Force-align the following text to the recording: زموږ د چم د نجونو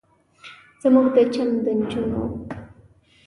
زموږ 0.81 1.07
د 1.15 1.17
چم 1.33 1.49
د 1.65 1.67
نجونو 1.79 2.23